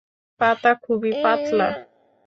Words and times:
পাতা 0.41 0.71
খুবই 0.83 1.11
পাতলা। 1.23 1.69